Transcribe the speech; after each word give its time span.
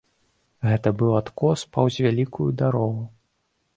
Гэта 0.69 0.93
быў 1.01 1.11
адкос 1.21 1.65
паўз 1.75 1.93
вялікую 2.07 2.49
дарогу. 2.63 3.03